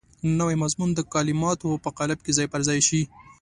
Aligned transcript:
نوی 0.39 0.55
مضمون 0.63 0.89
د 0.93 0.99
کلماتو 1.13 1.81
په 1.83 1.89
قالب 1.97 2.19
کې 2.25 2.31
ځای 2.37 2.47
پر 2.53 2.61
ځای 2.67 2.79
شي. 2.87 3.01